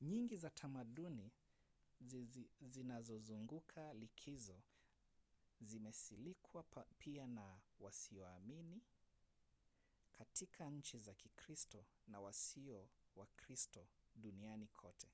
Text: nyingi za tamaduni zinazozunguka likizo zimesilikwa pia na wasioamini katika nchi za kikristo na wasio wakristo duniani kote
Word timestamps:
nyingi 0.00 0.36
za 0.38 0.50
tamaduni 0.50 1.30
zinazozunguka 2.60 3.94
likizo 3.94 4.60
zimesilikwa 5.60 6.62
pia 6.98 7.26
na 7.26 7.60
wasioamini 7.80 8.80
katika 10.12 10.70
nchi 10.70 10.98
za 10.98 11.14
kikristo 11.14 11.84
na 12.08 12.20
wasio 12.20 12.88
wakristo 13.16 13.88
duniani 14.16 14.66
kote 14.66 15.08